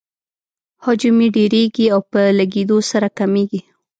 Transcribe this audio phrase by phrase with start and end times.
[0.83, 3.61] حجم یې ډیریږي او په لږیدو سره کمیږي.